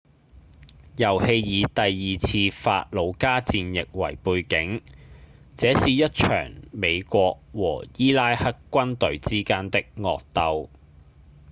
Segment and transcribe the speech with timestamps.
[0.97, 4.81] 遊戲以第二次法魯加戰役為背景
[5.55, 10.69] 這是一場美國和伊拉克軍隊之間的惡鬥